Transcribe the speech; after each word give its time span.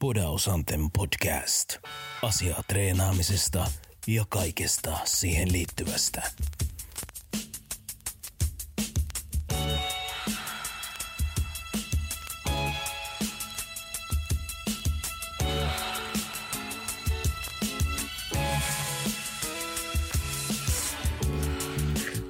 Podausanten 0.00 0.80
podcast. 0.98 1.78
Asiaa 2.22 2.62
treenaamisesta 2.68 3.66
ja 4.06 4.24
kaikesta 4.28 4.98
siihen 5.04 5.52
liittyvästä. 5.52 6.22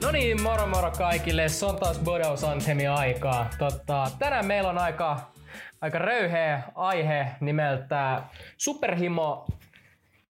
No 0.02 0.10
niin, 0.12 0.42
moro 0.42 0.66
moro 0.66 0.90
kaikille. 0.90 1.48
Se 1.48 1.66
on 1.66 1.76
taas 1.76 1.98
Bodaus 1.98 2.44
aikaa. 2.88 3.50
Totta, 3.58 4.10
tänään 4.18 4.46
meillä 4.46 4.70
on 4.70 4.78
aika, 4.78 5.32
aika 5.80 5.98
röyheä 5.98 6.62
aihe 6.74 7.26
nimeltä 7.40 8.22
Superhimo 8.56 9.46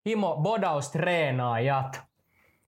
Himo 0.07 0.37
Bodaus 0.37 0.91
treenaajat. 0.91 2.01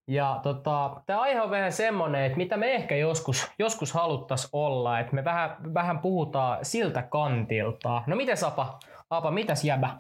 Ja 0.07 0.41
tota, 0.43 1.02
tämä 1.07 1.21
aihe 1.21 1.41
on 1.41 1.51
vähän 1.51 1.73
semmonen, 1.73 2.24
että 2.24 2.38
mitä 2.38 2.57
me 2.57 2.74
ehkä 2.74 2.97
joskus, 2.97 3.51
joskus 3.59 3.93
haluttais 3.93 4.48
olla, 4.52 5.01
että 5.01 5.15
me 5.15 5.24
vähän, 5.24 5.74
vähän 5.74 5.98
puhutaan 5.98 6.65
siltä 6.65 7.02
kantilta. 7.02 8.02
No 8.07 8.16
miten 8.16 8.37
Apa? 8.47 8.79
Apa, 9.10 9.30
mitäs 9.30 9.65
jäbä? 9.65 9.96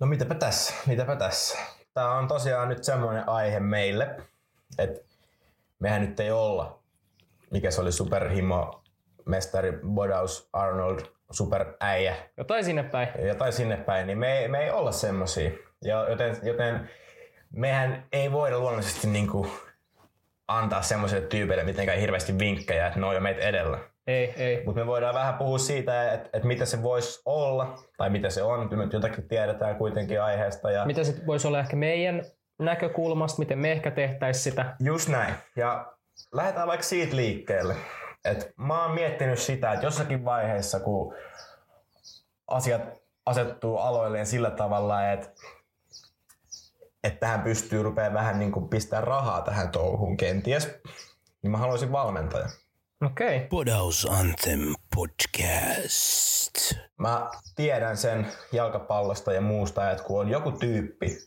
No 0.00 0.06
mitäpä 0.06 0.34
tässä, 0.34 0.74
mitäpä 0.86 1.16
tässä. 1.16 1.58
Tämä 1.94 2.14
on 2.14 2.28
tosiaan 2.28 2.68
nyt 2.68 2.84
semmoinen 2.84 3.28
aihe 3.28 3.60
meille, 3.60 4.20
että 4.78 5.00
mehän 5.78 6.00
nyt 6.00 6.20
ei 6.20 6.30
olla, 6.30 6.78
mikä 7.50 7.70
se 7.70 7.80
oli 7.80 7.92
superhimo, 7.92 8.82
mestari 9.24 9.72
Bodaus 9.86 10.48
Arnold, 10.52 11.00
superäijä, 11.30 12.16
Jotain 12.36 12.64
sinne 12.64 12.82
päin. 12.82 13.08
jotain 13.26 13.52
sinne 13.52 13.76
päin, 13.76 14.06
niin 14.06 14.18
me 14.18 14.38
ei, 14.38 14.48
me 14.48 14.58
ei 14.64 14.70
olla 14.70 14.92
semmosia. 14.92 15.50
Ja 15.84 16.08
joten, 16.10 16.36
joten 16.42 16.90
mehän 17.52 18.04
ei 18.12 18.32
voida 18.32 18.58
luonnollisesti 18.58 19.06
niinku 19.06 19.46
antaa 20.48 20.82
semmoisille 20.82 21.26
tyypeille 21.26 21.64
mitenkään 21.64 21.98
hirveästi 21.98 22.38
vinkkejä, 22.38 22.86
että 22.86 23.00
ne 23.00 23.06
on 23.06 23.14
jo 23.14 23.20
meitä 23.20 23.40
edellä. 23.40 23.78
Ei, 24.06 24.34
ei. 24.36 24.62
Mutta 24.64 24.80
me 24.80 24.86
voidaan 24.86 25.14
vähän 25.14 25.34
puhua 25.34 25.58
siitä, 25.58 26.12
että, 26.12 26.28
että 26.32 26.48
mitä 26.48 26.64
se 26.64 26.82
voisi 26.82 27.22
olla, 27.24 27.78
tai 27.96 28.10
mitä 28.10 28.30
se 28.30 28.42
on. 28.42 28.68
Kyllä 28.68 28.84
me 28.84 28.90
jotakin 28.92 29.28
tiedetään 29.28 29.76
kuitenkin 29.76 30.22
aiheesta. 30.22 30.70
Ja 30.70 30.86
Mitä 30.86 31.04
se 31.04 31.14
voisi 31.26 31.46
olla 31.48 31.60
ehkä 31.60 31.76
meidän 31.76 32.22
näkökulmasta, 32.58 33.38
miten 33.38 33.58
me 33.58 33.72
ehkä 33.72 33.90
tehtäisiin 33.90 34.42
sitä? 34.42 34.76
Just 34.80 35.08
näin. 35.08 35.34
Ja 35.56 35.92
lähdetään 36.34 36.68
vaikka 36.68 36.86
siitä 36.86 37.16
liikkeelle. 37.16 37.74
Et 38.30 38.52
mä 38.56 38.84
oon 38.84 38.94
miettinyt 38.94 39.38
sitä, 39.38 39.72
että 39.72 39.86
jossakin 39.86 40.24
vaiheessa, 40.24 40.80
kun 40.80 41.14
asiat 42.46 42.82
asettuu 43.26 43.78
aloilleen 43.78 44.26
sillä 44.26 44.50
tavalla, 44.50 45.10
että 45.12 45.28
että 47.04 47.20
tähän 47.20 47.42
pystyy 47.42 47.82
rupeaa 47.82 48.12
vähän 48.12 48.38
niin 48.38 48.52
kuin 48.52 48.68
pistää 48.68 49.00
rahaa 49.00 49.42
tähän 49.42 49.70
touhuun 49.70 50.16
kenties, 50.16 50.68
niin 51.42 51.50
mä 51.50 51.58
haluaisin 51.58 51.92
valmentaja. 51.92 52.48
Okei. 53.06 53.36
Okay. 53.36 53.48
Podaus 53.48 54.06
Anthem 54.10 54.74
podcast. 54.96 56.72
Mä 56.96 57.30
tiedän 57.56 57.96
sen 57.96 58.26
jalkapallosta 58.52 59.32
ja 59.32 59.40
muusta, 59.40 59.90
että 59.90 60.04
kun 60.04 60.20
on 60.20 60.28
joku 60.28 60.52
tyyppi, 60.52 61.18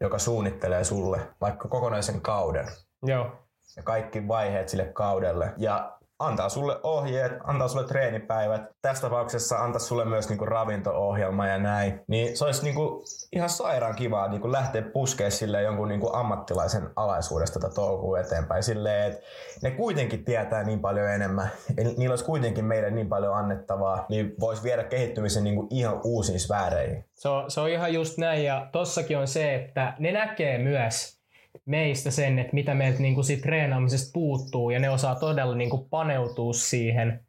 joka 0.00 0.18
suunnittelee 0.18 0.84
sulle 0.84 1.20
vaikka 1.40 1.68
kokonaisen 1.68 2.20
kauden, 2.20 2.68
Joo. 3.02 3.32
ja 3.76 3.82
kaikki 3.82 4.28
vaiheet 4.28 4.68
sille 4.68 4.84
kaudelle 4.84 5.52
ja 5.56 5.98
antaa 6.18 6.48
sulle 6.48 6.76
ohjeet, 6.82 7.32
antaa 7.44 7.68
sulle 7.68 7.86
treenipäivät. 7.86 8.62
Tässä 8.82 9.02
tapauksessa 9.02 9.58
antaa 9.58 9.80
sulle 9.80 10.04
myös 10.04 10.28
niinku 10.28 10.46
ravinto-ohjelma 10.46 11.46
ja 11.46 11.58
näin. 11.58 12.00
Niin 12.08 12.36
se 12.36 12.44
olisi 12.44 12.64
niinku 12.64 13.04
ihan 13.32 13.50
sairaan 13.50 13.94
kivaa 13.94 14.28
niinku 14.28 14.52
lähteä 14.52 14.82
puskea 14.82 15.30
sille 15.30 15.62
jonkun 15.62 15.88
niinku 15.88 16.10
ammattilaisen 16.12 16.90
alaisuudesta 16.96 17.60
tätä 17.60 17.74
touhua 17.74 18.20
eteenpäin. 18.20 18.62
Silleen, 18.62 19.12
että 19.12 19.22
ne 19.62 19.70
kuitenkin 19.70 20.24
tietää 20.24 20.64
niin 20.64 20.80
paljon 20.80 21.10
enemmän. 21.10 21.50
Ja 21.76 21.84
ni- 21.84 21.94
niillä 21.96 22.12
olisi 22.12 22.24
kuitenkin 22.24 22.64
meille 22.64 22.90
niin 22.90 23.08
paljon 23.08 23.34
annettavaa, 23.34 24.06
niin 24.08 24.34
voisi 24.40 24.62
viedä 24.62 24.84
kehittymisen 24.84 25.44
niinku 25.44 25.66
ihan 25.70 26.00
uusiin 26.04 26.40
sfääreihin. 26.40 27.04
Se 27.14 27.28
on, 27.28 27.50
se 27.50 27.60
on 27.60 27.68
ihan 27.68 27.94
just 27.94 28.18
näin 28.18 28.44
ja 28.44 28.68
tossakin 28.72 29.18
on 29.18 29.28
se, 29.28 29.54
että 29.54 29.94
ne 29.98 30.12
näkee 30.12 30.58
myös 30.58 31.21
meistä 31.66 32.10
sen, 32.10 32.38
että 32.38 32.54
mitä 32.54 32.74
meiltä 32.74 33.02
niinku 33.02 33.22
siitä 33.22 33.42
treenaamisesta 33.42 34.10
puuttuu 34.14 34.70
ja 34.70 34.78
ne 34.78 34.90
osaa 34.90 35.14
todella 35.14 35.54
niinku 35.54 35.86
paneutua 35.90 36.52
siihen, 36.52 37.20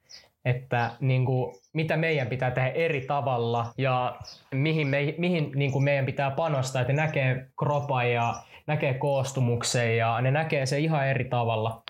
että 0.45 0.91
niinku, 0.99 1.61
mitä 1.73 1.97
meidän 1.97 2.27
pitää 2.27 2.51
tehdä 2.51 2.69
eri 2.69 3.01
tavalla 3.01 3.73
ja 3.77 4.15
mihin, 4.51 4.87
me, 4.87 5.15
mihin 5.17 5.51
niinku 5.55 5.79
meidän 5.79 6.05
pitää 6.05 6.31
panostaa, 6.31 6.81
että 6.81 6.93
ne 6.93 7.01
näkee 7.01 7.47
kropan 7.59 8.11
ja 8.11 8.35
näkee 8.67 8.93
koostumuksen 8.93 9.97
ja 9.97 10.21
ne 10.21 10.31
näkee 10.31 10.65
se 10.65 10.79
ihan 10.79 11.07
eri 11.07 11.25
tavalla, 11.25 11.83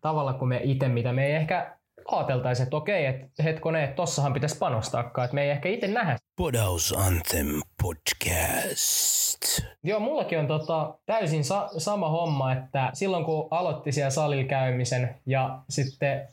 tavalla 0.00 0.32
kuin 0.32 0.48
me 0.48 0.60
itse, 0.62 0.88
mitä 0.88 1.12
me 1.12 1.26
ei 1.26 1.32
ehkä 1.32 1.77
ajateltaisiin, 2.16 2.64
että 2.64 2.76
okei, 2.76 3.06
että 3.06 3.42
hetkonen, 3.42 3.84
että 3.84 3.96
tossahan 3.96 4.32
pitäisi 4.32 4.58
panostaakaan, 4.58 5.24
että 5.24 5.34
me 5.34 5.42
ei 5.42 5.50
ehkä 5.50 5.68
itse 5.68 5.88
nähdä 5.88 6.18
Podaus 6.36 6.94
Anthem 6.98 7.46
podcast. 7.82 9.58
Joo, 9.82 10.00
mullakin 10.00 10.38
on 10.38 10.46
tota, 10.46 10.94
täysin 11.06 11.44
sa- 11.44 11.68
sama 11.78 12.08
homma, 12.08 12.52
että 12.52 12.90
silloin 12.92 13.24
kun 13.24 13.48
aloitti 13.50 13.92
siellä 13.92 14.10
salilla 14.10 14.48
käymisen 14.48 15.14
ja 15.26 15.58
sitten 15.68 16.28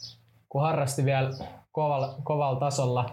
kun 0.50 0.62
harrasti 0.62 1.06
vielä 1.06 1.30
kovalla, 1.72 2.16
kovalla 2.24 2.60
tasolla 2.60 3.10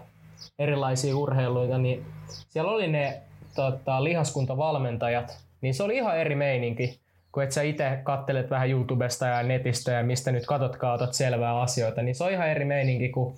erilaisia 0.59 1.17
urheiluita, 1.17 1.79
niin 1.79 2.07
siellä 2.49 2.71
oli 2.71 2.89
ne 2.89 3.23
tota, 3.55 4.05
lihaskuntavalmentajat, 4.05 5.39
niin 5.61 5.75
se 5.75 5.83
oli 5.83 5.97
ihan 5.97 6.19
eri 6.19 6.35
meininki, 6.35 7.01
kun 7.33 7.43
et 7.43 7.53
sä 7.53 7.63
itse 7.63 8.01
kattelet 8.03 8.51
vähän 8.51 8.71
YouTubesta 8.71 9.27
ja 9.27 9.43
netistä 9.43 9.93
ja 9.93 10.03
mistä 10.03 10.33
nyt 10.33 10.47
katotkaan, 10.47 10.95
otat 10.95 11.15
selvää 11.15 11.61
asioita, 11.61 12.03
niin 12.03 12.15
se 12.15 12.25
on 12.25 12.33
ihan 12.33 12.49
eri 12.49 12.65
meininki, 12.65 13.09
kun 13.09 13.37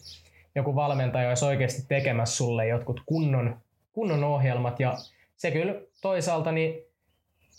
joku 0.55 0.75
valmentaja 0.75 1.29
olisi 1.29 1.45
oikeasti 1.45 1.83
tekemässä 1.89 2.37
sulle 2.37 2.69
jotkut 2.69 3.01
kunnon, 3.07 3.61
kunnon 3.93 4.25
ohjelmat. 4.25 4.81
Ja 4.81 4.95
se 5.37 5.51
kyllä 5.51 5.75
toisaalta, 6.03 6.53
niin 6.53 6.75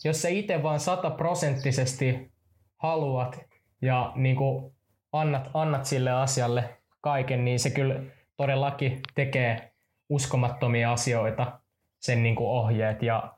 jos 0.04 0.22
sä 0.22 0.30
itse 0.30 0.64
vaan 0.64 0.80
sataprosenttisesti 0.80 2.32
haluat 2.78 3.40
ja 3.82 4.12
niin 4.16 4.36
kuin 4.36 4.74
annat, 5.12 5.50
annat 5.54 5.86
sille 5.86 6.12
asialle 6.12 6.70
kaiken, 7.02 7.46
niin 7.46 7.60
se 7.60 7.70
kyllä 7.70 8.02
todellakin 8.38 9.02
tekee 9.16 9.72
uskomattomia 10.10 10.92
asioita, 10.92 11.60
sen 12.00 12.24
niin 12.24 12.36
kuin 12.36 12.50
ohjeet. 12.50 13.04
Ja 13.04 13.34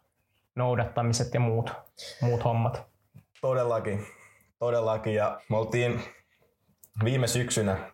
noudattamiset 0.57 1.33
ja 1.33 1.39
muut, 1.39 1.71
muut 2.21 2.43
hommat. 2.43 2.83
Todellakin. 3.41 4.07
Todellakin. 4.59 5.15
Ja 5.15 5.41
me 5.49 5.57
oltiin 5.57 6.03
viime 7.03 7.27
syksynä 7.27 7.91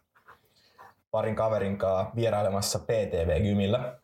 parin 1.12 1.36
kaverin 1.36 1.78
kanssa 1.78 2.16
vierailemassa 2.16 2.80
PTV-gymillä. 2.80 4.00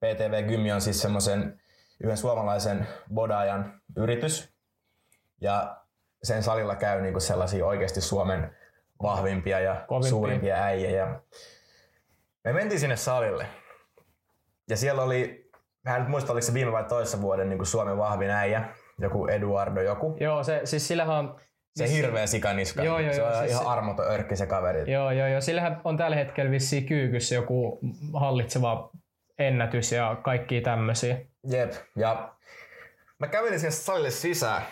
PTV-gymi 0.00 0.72
on 0.72 0.80
siis 0.80 1.02
semmoisen 1.02 1.60
yhden 2.02 2.16
suomalaisen 2.16 2.88
bodaajan 3.14 3.80
yritys. 3.96 4.52
Ja 5.40 5.76
sen 6.22 6.42
salilla 6.42 6.76
käy 6.76 7.00
niinku 7.00 7.20
sellaisia 7.20 7.66
oikeasti 7.66 8.00
Suomen 8.00 8.56
vahvimpia 9.02 9.60
ja 9.60 9.84
Kovimpia. 9.88 10.10
suurimpia 10.10 10.54
äijä. 10.54 10.90
Ja 10.90 11.20
me 12.44 12.52
mentiin 12.52 12.80
sinne 12.80 12.96
salille. 12.96 13.46
Ja 14.68 14.76
siellä 14.76 15.02
oli, 15.02 15.47
mä 15.88 15.96
en 15.96 16.02
nyt 16.02 16.10
muista 16.10 16.32
oliko 16.32 16.46
se 16.46 16.54
viime 16.54 16.72
vai 16.72 16.84
toissa 16.84 17.20
vuoden 17.20 17.50
niin 17.50 17.66
Suomen 17.66 17.98
vahvin 17.98 18.30
äijä, 18.30 18.68
joku 18.98 19.26
Eduardo 19.26 19.80
joku. 19.80 20.16
Joo, 20.20 20.44
se, 20.44 20.60
siis 20.64 20.88
sillähän 20.88 21.16
on... 21.16 21.40
Se 21.76 21.90
hirveä 21.90 22.26
sikaniska. 22.26 22.82
Joo, 22.82 22.98
joo, 22.98 23.14
se 23.14 23.22
on 23.22 23.32
joo, 23.32 23.40
siis 23.40 23.52
ihan 23.52 23.66
armoton 23.66 24.06
örkki 24.10 24.36
se 24.36 24.46
kaveri. 24.46 24.92
Joo, 24.92 25.10
joo, 25.10 25.26
joo. 25.28 25.40
Sillähän 25.40 25.80
on 25.84 25.96
tällä 25.96 26.16
hetkellä 26.16 26.50
vissiin 26.50 26.86
kyykyssä 26.86 27.34
joku 27.34 27.80
hallitseva 28.14 28.90
ennätys 29.38 29.92
ja 29.92 30.16
kaikki 30.22 30.60
tämmöisiä. 30.60 31.18
Jep. 31.50 31.72
Ja 31.96 32.34
mä 33.18 33.28
kävelin 33.28 33.60
sinne 33.60 33.70
salille 33.70 34.10
sisään. 34.10 34.62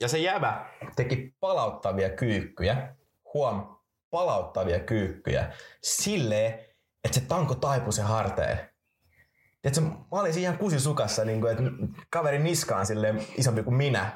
Ja 0.00 0.08
se 0.08 0.18
jävä 0.18 0.66
teki 0.96 1.34
palauttavia 1.40 2.10
kyykkyjä. 2.10 2.94
Huom, 3.34 3.76
palauttavia 4.10 4.80
kyykkyjä. 4.80 5.52
Silleen, 5.82 6.52
että 7.04 7.20
se 7.20 7.26
tanko 7.28 7.54
taipui 7.54 7.92
se 7.92 8.02
harteen. 8.02 8.71
Tiedätkö, 9.62 9.80
mä 9.80 9.96
olin 10.10 10.38
ihan 10.38 10.58
kusisukassa, 10.58 11.24
niin 11.24 11.40
kuin, 11.40 11.52
että 11.52 11.64
kaverin 12.10 12.44
niska 12.44 12.76
on 12.76 12.86
silleen 12.86 13.22
isompi 13.36 13.62
kuin 13.62 13.74
minä. 13.74 14.10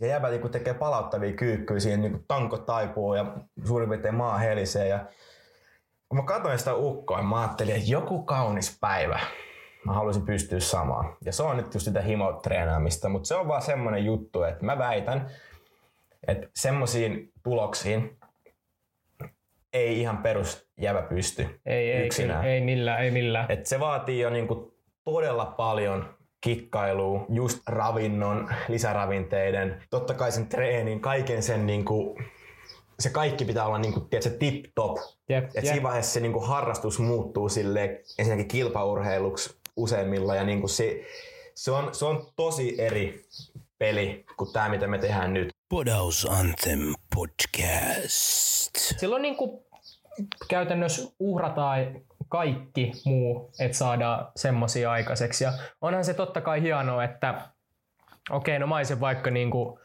Ja 0.00 0.06
jäbä 0.06 0.30
niin 0.30 0.50
tekee 0.50 0.74
palauttavia 0.74 1.32
kyykkyjä, 1.32 1.80
siihen 1.80 2.00
niin 2.00 2.24
tanko 2.28 2.58
taipuu 2.58 3.14
ja 3.14 3.36
suurin 3.64 3.88
piirtein 3.88 4.14
maa 4.14 4.38
helisee. 4.38 4.88
Ja 4.88 5.06
kun 6.08 6.18
mä 6.18 6.22
katsoin 6.22 6.58
sitä 6.58 6.74
ukkoa, 6.74 7.22
mä 7.22 7.40
ajattelin, 7.40 7.74
että 7.74 7.90
joku 7.90 8.22
kaunis 8.22 8.78
päivä 8.80 9.20
mä 9.84 9.92
haluaisin 9.92 10.26
pystyä 10.26 10.60
samaan. 10.60 11.16
Ja 11.24 11.32
se 11.32 11.42
on 11.42 11.56
nyt 11.56 11.74
just 11.74 11.84
sitä 11.84 12.00
himotreenaamista, 12.00 13.08
mutta 13.08 13.28
se 13.28 13.34
on 13.34 13.48
vaan 13.48 13.62
semmonen 13.62 14.04
juttu, 14.04 14.42
että 14.42 14.64
mä 14.64 14.78
väitän, 14.78 15.30
että 16.26 16.48
semmoisiin 16.56 17.32
tuloksiin 17.42 18.18
ei 19.72 20.00
ihan 20.00 20.18
perus 20.18 20.68
jävä 20.80 21.02
pysty 21.02 21.60
Ei, 21.66 21.92
ei, 21.92 22.06
yksinään. 22.06 22.40
kyllä, 22.40 22.54
ei 22.54 22.60
millään, 22.60 23.04
ei 23.04 23.10
millään. 23.10 23.46
Et 23.52 23.66
se 23.66 23.80
vaatii 23.80 24.20
jo 24.20 24.30
niinku 24.30 24.74
todella 25.04 25.46
paljon 25.46 26.14
kikkailua, 26.40 27.26
just 27.28 27.58
ravinnon, 27.66 28.48
lisäravinteiden, 28.68 29.82
totta 29.90 30.14
kai 30.14 30.32
sen 30.32 30.46
treenin, 30.46 31.00
kaiken 31.00 31.42
sen 31.42 31.66
niinku, 31.66 32.18
se 32.98 33.10
kaikki 33.10 33.44
pitää 33.44 33.66
olla 33.66 33.78
niinku, 33.78 34.00
tiedätkö, 34.00 34.38
tip 34.38 34.64
top. 34.74 34.96
Jep, 35.28 35.44
Et 35.44 35.54
jep. 35.54 35.64
siinä 35.64 35.82
vaiheessa 35.82 36.12
se 36.12 36.20
niinku 36.20 36.40
harrastus 36.40 36.98
muuttuu 36.98 37.48
sille 37.48 38.00
ensinnäkin 38.18 38.48
kilpaurheiluksi 38.48 39.56
useimmilla 39.76 40.34
ja 40.34 40.44
niinku 40.44 40.68
se, 40.68 41.04
se, 41.54 41.70
on, 41.70 41.94
se 41.94 42.04
on 42.04 42.26
tosi 42.36 42.74
eri 42.82 43.24
peli 43.78 44.24
kuin 44.36 44.52
tämä, 44.52 44.68
mitä 44.68 44.86
me 44.86 44.98
tehdään 44.98 45.34
nyt. 45.34 45.48
Podaus 45.68 46.26
Anthem 46.30 46.80
Podcast. 47.14 48.47
Silloin 48.78 49.22
niin 49.22 49.36
kuin 49.36 49.64
käytännössä 50.48 51.12
uhrataan 51.18 52.00
kaikki 52.28 52.92
muu, 53.04 53.50
että 53.60 53.76
saadaan 53.76 54.26
semmosia 54.36 54.90
aikaiseksi. 54.90 55.44
Ja 55.44 55.52
onhan 55.80 56.04
se 56.04 56.14
totta 56.14 56.40
kai 56.40 56.62
hienoa, 56.62 57.04
että 57.04 57.34
okei, 58.30 58.56
okay, 58.56 58.58
no 58.58 58.66
mä 58.66 59.00
vaikka 59.00 59.30
niin 59.30 59.50
kuin 59.50 59.78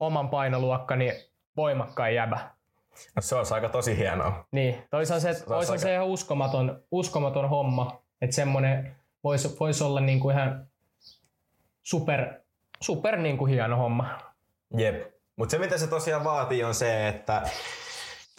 oman 0.00 0.28
painoluokkani 0.28 1.12
voimakkain 1.56 2.14
jäbä. 2.14 2.50
No, 3.16 3.22
se 3.22 3.34
olisi 3.34 3.54
aika 3.54 3.68
tosi 3.68 3.96
hienoa. 3.96 4.44
Niin, 4.52 4.86
toisaalta 4.90 5.22
se, 5.22 5.28
olisi 5.28 5.44
toisaalta 5.44 5.72
aika- 5.72 5.82
se 5.82 5.94
ihan 5.94 6.06
uskomaton, 6.06 6.82
uskomaton 6.90 7.48
homma, 7.48 8.02
että 8.20 8.36
semmonen 8.36 8.96
voisi 9.24 9.56
vois 9.60 9.82
olla 9.82 10.00
niin 10.00 10.20
kuin 10.20 10.36
ihan 10.36 10.66
super, 11.82 12.34
super 12.80 13.16
niin 13.16 13.38
kuin 13.38 13.52
hieno 13.52 13.76
homma. 13.76 14.18
Jep. 14.76 15.12
Mutta 15.36 15.50
se 15.50 15.58
mitä 15.58 15.78
se 15.78 15.86
tosiaan 15.86 16.24
vaatii 16.24 16.64
on 16.64 16.74
se, 16.74 17.08
että 17.08 17.42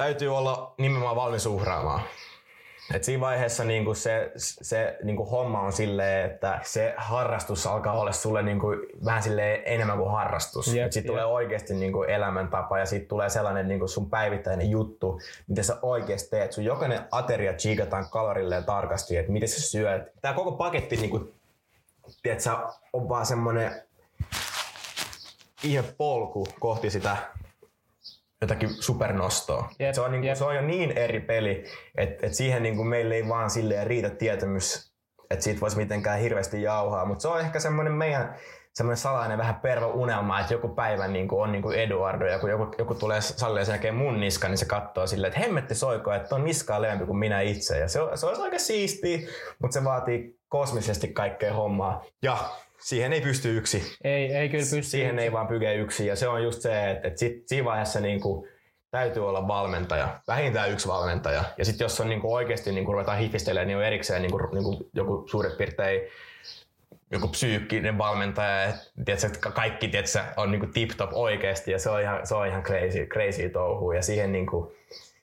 täytyy 0.02 0.38
olla 0.38 0.74
nimenomaan 0.78 1.16
valmis 1.16 1.46
uhraamaan. 1.46 2.02
Et 2.94 3.04
siinä 3.04 3.22
vaiheessa 3.22 3.64
niinku 3.64 3.94
se, 3.94 4.32
se 4.36 4.98
niinku 5.04 5.26
homma 5.26 5.62
on 5.62 5.74
silleen, 5.74 6.32
että 6.32 6.60
se 6.64 6.94
harrastus 6.98 7.68
alkaa 7.68 8.00
olla 8.00 8.12
sulle 8.12 8.44
niinku 8.44 8.68
vähän 9.06 9.24
silleen 9.24 9.62
enemmän 9.66 9.98
kuin 9.98 10.12
harrastus. 10.12 10.68
Et 10.68 10.74
siitä 10.74 10.98
jep. 10.98 11.06
tulee 11.06 11.26
oikeasti 11.26 11.74
niinku 11.74 12.04
elämäntapa 12.04 12.80
ja 12.80 12.86
siitä 12.86 13.08
tulee 13.08 13.30
sellainen 13.30 13.68
niinku 13.68 13.88
sun 13.88 14.10
päivittäinen 14.10 14.70
juttu, 14.70 15.22
mitä 15.48 15.64
sä 15.64 15.78
oikeasti 15.82 16.30
teet. 16.30 16.52
Sun 16.52 16.64
jokainen 16.64 17.00
ateria 17.12 17.54
chiikataan 17.54 18.10
kalorilleen 18.10 18.64
tarkasti, 18.64 19.18
että 19.18 19.32
miten 19.32 19.50
sä 19.50 19.62
syöt. 19.62 20.02
Tää 20.22 20.34
koko 20.34 20.52
paketti 20.52 20.96
niinku, 20.96 21.30
tiedät, 22.24 22.42
sä, 22.42 22.58
on 22.94 23.10
vaan 23.10 23.26
semmonen 23.26 23.82
ihme 25.64 25.84
polku 25.98 26.48
kohti 26.60 26.90
sitä 26.90 27.18
jotakin 28.42 28.70
supernostoa. 28.70 29.70
Jep, 29.80 29.94
se, 29.94 30.02
on 30.02 30.12
niinku, 30.12 30.28
jep. 30.28 30.38
se 30.38 30.44
on 30.44 30.56
jo 30.56 30.62
niin 30.62 30.92
eri 30.98 31.20
peli, 31.20 31.64
että 31.98 32.28
et 32.28 32.34
siihen 32.34 32.64
niinku 32.64 32.84
meille 32.84 33.16
ei 33.16 33.28
vaan 33.28 33.50
silleen 33.50 33.88
riitä 33.88 34.10
tietämys, 34.10 34.92
että 35.30 35.44
siitä 35.44 35.62
voisi 35.62 35.78
mitenkään 35.78 36.20
hirveästi 36.20 36.62
jauhaa, 36.62 37.06
mutta 37.06 37.22
se 37.22 37.28
on 37.28 37.40
ehkä 37.40 37.60
semmoinen 37.60 37.94
meidän 37.94 38.36
semmoinen 38.74 38.98
salainen 38.98 39.38
vähän 39.38 39.56
pervo 39.56 39.88
unelma, 39.88 40.40
että 40.40 40.54
joku 40.54 40.68
päivä 40.68 41.08
niin 41.08 41.28
kuin 41.28 41.42
on 41.44 41.52
niin 41.52 41.62
kuin 41.62 41.80
Eduardo 41.80 42.26
ja 42.26 42.40
kun 42.40 42.50
joku, 42.50 42.76
joku 42.78 42.96
tulee 42.96 43.22
salille 43.22 43.66
sen 43.66 43.74
jälkeen 43.74 43.96
mun 43.96 44.20
niska, 44.20 44.48
niin 44.48 44.58
se 44.58 44.66
katsoo 44.66 45.08
silleen, 45.08 45.34
että 45.34 45.40
hemmetti 45.40 45.76
soiko, 45.76 46.14
että 46.14 46.36
on 46.36 46.46
niskaa 46.46 46.82
leveämpi 46.82 47.06
kuin 47.06 47.18
minä 47.18 47.42
itse. 47.42 47.80
Ja 47.80 47.88
se, 47.88 48.02
on- 48.02 48.18
se 48.18 48.26
olisi 48.26 48.42
aika 48.42 48.60
siistiä, 48.60 49.20
mutta 49.62 49.74
se 49.74 49.84
vaatii 49.84 50.40
kosmisesti 50.50 51.08
kaikkea 51.08 51.54
hommaa. 51.54 52.04
Ja 52.22 52.38
siihen 52.82 53.14
ei 53.14 53.22
pysty 53.22 53.58
yksi. 53.58 53.98
Ei, 54.04 54.36
ei 54.36 54.50
kyllä 54.50 54.62
pysty. 54.62 54.84
Siihen 54.84 55.20
ei 55.20 55.32
vaan 55.32 55.48
pyke 55.48 55.76
yksin. 55.76 56.08
Ja 56.08 56.16
se 56.16 56.28
on 56.28 56.44
just 56.44 56.62
se, 56.62 56.92
että, 56.92 57.08
että 57.08 57.20
sit, 57.20 57.48
siinä 57.48 57.66
vaiheessa 57.66 58.00
niin 58.00 58.22
kuin, 58.22 58.48
täytyy 58.92 59.30
olla 59.30 59.48
valmentaja, 59.48 60.20
vähintään 60.28 60.72
yksi 60.72 60.88
valmentaja. 60.88 61.44
Ja 61.58 61.66
sitten 61.66 61.86
jos 61.86 62.00
on 62.00 62.10
niin 62.10 62.22
kuin 62.22 62.34
oikeasti 62.34 62.72
niin 62.72 62.86
kuin 62.86 62.94
ruvetaan 62.94 63.20
hifistelemään, 63.20 63.68
niin 63.68 63.78
on 63.78 63.86
erikseen 63.86 64.22
niin 64.22 64.32
kuin, 64.32 64.44
niin 64.52 64.64
kuin 64.64 64.90
joku 64.94 65.28
suurin 65.28 65.52
piirtein 65.52 66.02
joku 67.12 67.28
psyykkinen 67.28 67.98
valmentaja, 67.98 68.64
että 68.64 68.84
tiedätkö, 69.06 69.52
kaikki 69.52 69.88
tiedätkö, 69.88 70.20
on 70.38 70.52
niin 70.52 70.74
tip-top 70.74 71.14
oikeasti 71.14 71.72
ja 71.72 71.80
se 71.80 71.90
on 71.90 72.02
ihan, 72.02 72.28
se 72.28 72.36
on 72.36 72.48
ihan 72.48 72.64
crazy, 72.64 73.06
crazy 73.06 73.50
touhu 73.50 73.92
ja 73.92 74.02
siihen, 74.02 74.32
niin 74.32 74.46
kuin, 74.46 74.76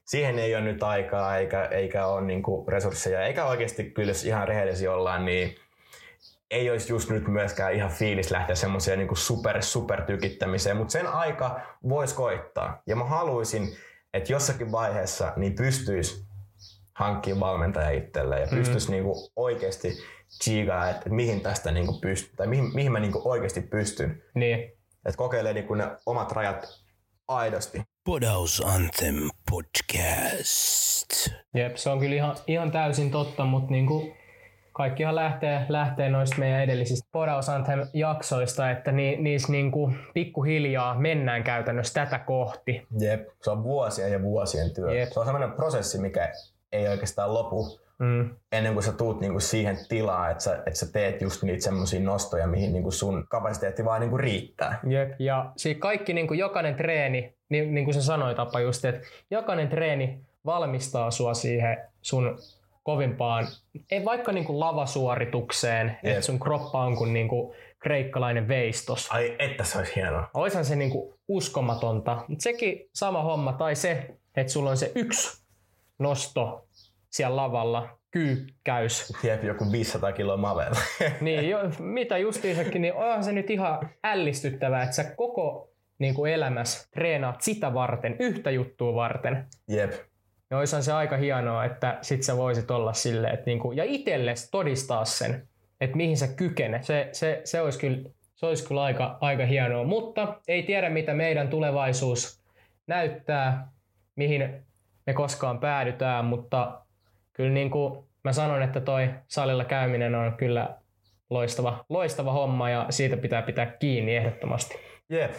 siihen 0.05 0.39
ei 0.39 0.55
ole 0.55 0.65
nyt 0.65 0.83
aikaa 0.83 1.39
eikä, 1.39 1.65
eikä 1.65 2.07
ole 2.07 2.21
niin 2.21 2.43
kuin 2.43 2.69
resursseja 2.69 3.23
eikä 3.23 3.45
oikeasti 3.45 3.85
kyllä 3.85 4.11
jos 4.11 4.25
ihan 4.25 4.49
rehellisiä 4.49 4.95
ollaan, 4.95 5.25
niin 5.25 5.57
ei 6.51 6.71
olisi 6.71 6.93
just 6.93 7.11
nyt 7.11 7.29
myöskään 7.29 7.75
ihan 7.75 7.91
fiilis 7.91 8.31
lähteä 8.31 8.55
semmoiseen 8.55 8.99
niin 8.99 9.17
super 9.17 9.63
super 9.63 10.03
tykittämiseen, 10.03 10.77
mutta 10.77 10.93
sen 10.93 11.07
aika 11.07 11.61
voisi 11.89 12.15
koittaa. 12.15 12.83
Ja 12.87 12.97
mä 12.97 13.05
haluaisin, 13.05 13.77
että 14.15 14.33
jossakin 14.33 14.73
vaiheessa 14.73 15.33
niin 15.37 15.55
pystyisi 15.55 16.29
hankkimaan 16.95 17.41
valmentaja 17.41 17.91
itselleen 17.91 18.41
ja 18.41 18.49
pystyisi 18.51 18.91
niinku 18.91 19.31
oikeasti 19.37 19.99
chigaa, 20.43 20.91
että 20.91 21.11
mihin 21.11 21.41
tästä 21.41 21.71
niinku 21.71 22.01
pystyy, 22.01 22.37
tai 22.37 22.47
mihin, 22.47 22.75
mihin 22.75 22.93
mä 22.93 23.01
niinku 23.01 23.23
oikeasti 23.25 23.61
pystyn. 23.61 24.23
Niin. 24.35 24.59
Että 25.07 25.17
kokeilee 25.17 25.53
niinku 25.53 25.75
ne 25.75 25.91
omat 26.07 26.33
rajat 26.33 26.67
aidosti. 27.29 27.83
Podaus 28.05 28.63
Anthem 28.67 29.31
Podcast. 29.51 31.29
Jep, 31.55 31.77
se 31.77 31.91
on 31.91 31.99
kyllä 32.01 32.15
ihan, 32.15 32.37
ihan 32.47 32.73
täysin 32.73 33.11
totta, 33.11 33.45
mutta 33.45 33.71
niinku 33.71 34.17
kaikkihan 34.79 35.15
lähtee, 35.15 35.67
lähtee 35.69 36.09
noista 36.09 36.37
meidän 36.39 36.63
edellisistä 36.63 37.09
Podaus 37.13 37.47
jaksoista, 37.95 38.71
että 38.71 38.93
ni, 38.93 39.17
niissä 39.17 39.53
niinku 39.53 39.93
pikkuhiljaa 40.15 40.95
mennään 40.95 41.45
käytännössä 41.45 41.95
tätä 41.95 42.19
kohti. 42.19 42.87
Jep. 43.01 43.29
Se 43.43 43.51
on 43.51 43.63
vuosien 43.63 44.13
ja 44.13 44.23
vuosien 44.23 44.75
työ. 44.75 44.95
Jep. 44.95 45.13
Se 45.13 45.21
on 45.21 45.27
sellainen 45.27 45.53
prosessi, 45.53 46.01
mikä 46.01 46.33
ei 46.73 46.89
oikeastaan 46.89 47.35
lopu 47.35 47.79
Mm. 47.99 48.31
ennen 48.53 48.73
kuin 48.73 48.83
sä 48.85 48.93
tuut 48.93 49.21
niinku 49.21 49.41
siihen 49.41 49.77
tilaan, 49.89 50.31
että 50.31 50.45
sä, 50.45 50.57
että 50.57 50.79
sä 50.79 50.93
teet 50.93 51.23
just 51.23 51.43
niitä 51.43 51.63
semmoisia 51.63 52.01
nostoja, 52.01 52.47
mihin 52.47 52.73
niinku 52.73 52.91
sun 52.91 53.25
kapasiteetti 53.29 53.85
vaan 53.85 54.01
niinku 54.01 54.17
riittää. 54.17 54.81
Jep, 54.89 55.13
ja 55.19 55.53
siinä 55.57 55.81
kaikki 55.81 56.15
niin 56.15 56.29
kuin 56.29 56.39
jokainen 56.39 56.75
treeni, 56.75 57.35
niin, 57.49 57.75
niin 57.75 57.85
kuin 57.85 57.95
sä 57.95 58.03
sanoit 58.03 58.37
Tapa 58.37 58.61
just, 58.61 58.85
että 58.85 59.07
jokainen 59.31 59.69
treeni 59.69 60.21
valmistaa 60.47 61.11
sua 61.11 61.35
siihen 61.35 61.79
sun 62.03 62.39
kovimpaan, 62.83 63.47
ei 63.91 64.05
vaikka 64.05 64.33
niin 64.33 64.45
kuin 64.45 64.61
lavasuoritukseen, 64.61 65.87
Jep. 65.87 66.13
että 66.13 66.27
sun 66.27 66.41
kroppa 66.41 66.85
on 66.85 66.97
kuin, 66.97 67.13
niin 67.13 67.29
kuin 67.29 67.57
kreikkalainen 67.79 68.49
veistos. 68.49 69.09
Ai, 69.11 69.37
että 69.39 69.65
se 69.65 69.79
olisi 69.79 69.97
hienoa. 69.97 70.31
Oishan 70.35 70.65
se 70.65 70.77
niin 70.77 70.91
kuin 70.91 71.15
uskomatonta, 71.29 72.25
mutta 72.29 72.43
sekin 72.43 72.89
sama 72.93 73.23
homma, 73.23 73.53
tai 73.53 73.75
se, 73.75 74.11
että 74.37 74.53
sulla 74.53 74.71
on 74.71 74.77
se 74.77 74.93
yksi 74.95 75.43
nosto 75.99 76.69
siellä 77.11 77.37
lavalla, 77.37 77.99
kyykkäys, 78.11 79.13
Jep, 79.23 79.45
joku 79.45 79.73
500 79.73 80.13
kiloa 80.13 80.37
mavella. 80.37 80.79
niin, 81.21 81.49
jo, 81.49 81.59
mitä 81.79 82.19
justiinsakin, 82.19 82.83
niin 82.83 82.95
onhan 82.95 83.25
se 83.25 83.33
nyt 83.33 83.51
ihan 83.51 83.91
ällistyttävää, 84.05 84.83
että 84.83 84.97
sä 84.97 85.05
koko 85.17 85.71
niin 85.99 86.15
kuin 86.15 86.33
elämässä 86.33 86.89
treenaat 86.91 87.41
sitä 87.41 87.75
varten, 87.75 88.17
yhtä 88.19 88.51
juttua 88.51 88.95
varten. 88.95 89.47
Jep. 89.69 89.93
Ja 90.51 90.59
olisihan 90.59 90.83
se 90.83 90.93
aika 90.93 91.17
hienoa, 91.17 91.65
että 91.65 91.99
sit 92.03 92.23
sä 92.23 92.37
voisit 92.37 92.71
olla 92.71 92.93
silleen, 92.93 93.35
että 93.35 93.47
niinku, 93.47 93.73
ja 93.73 93.85
itsellesi 93.85 94.51
todistaa 94.51 95.05
sen, 95.05 95.49
että 95.81 95.97
mihin 95.97 96.17
sä 96.17 96.29
kykenet. 96.29 96.85
Se, 96.85 97.09
se, 97.13 97.41
se, 97.45 97.61
olisi 97.61 97.79
kyllä, 97.79 98.11
se 98.35 98.47
olisi 98.47 98.67
kyllä 98.69 98.83
aika, 98.83 99.19
aika 99.21 99.47
hienoa, 99.47 99.85
mutta 99.85 100.41
ei 100.49 100.63
tiedä 100.63 100.91
mitä 100.91 101.15
meidän 101.15 101.49
tulevaisuus 101.49 102.43
näyttää, 102.87 103.69
mihin 104.17 104.65
me 105.07 105.15
koskaan 105.15 105.59
päädytään, 105.59 106.25
mutta 106.25 106.81
kyllä 107.33 107.51
niin 107.51 107.71
kuin 107.71 108.05
mä 108.25 108.33
sanon, 108.33 108.63
että 108.63 108.81
toi 108.81 109.11
salilla 109.29 109.65
käyminen 109.65 110.15
on 110.15 110.35
kyllä 110.37 110.79
loistava, 111.31 111.85
loistava 111.89 112.33
homma 112.33 112.71
ja 112.71 112.87
siitä 112.91 113.17
pitää 113.17 113.43
pitää 113.43 113.67
kiinni 113.67 114.17
ehdottomasti. 114.17 114.75
Jep. 115.09 115.35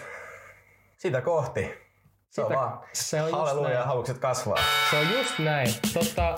Sitä 0.98 1.22
kohti. 1.22 1.89
Se 2.30 2.42
on 2.42 2.56
vaan 2.56 2.80
se 2.94 3.22
on 3.22 3.32
halleluja 3.32 3.84
halukset 3.84 4.18
kasvaa. 4.18 4.58
Se 4.90 4.98
on 4.98 5.12
just 5.12 5.40
näin. 5.40 5.74
Tota, 5.94 6.36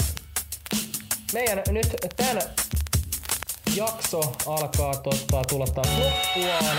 meidän 1.33 1.63
nyt 1.69 1.95
tämän 2.17 2.41
jakso 3.75 4.21
alkaa 4.45 4.93
tota, 4.95 5.41
tulla 5.49 5.65
taas 5.65 5.89
loppuaan. 5.97 6.77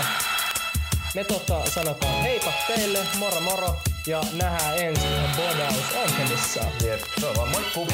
Me 1.15 1.23
tota, 1.23 1.69
sanotaan 1.69 2.21
heippa 2.21 2.53
teille, 2.67 2.99
moro 3.19 3.41
moro, 3.41 3.75
ja 4.07 4.21
nähdään 4.33 4.79
ensi 4.79 5.07
Bodaus 5.37 5.95
Anthemissa. 6.03 6.63
Jep. 6.83 7.01
Se 7.19 7.25
on 7.25 7.35
vaan 7.35 7.49
moikku. 7.49 7.87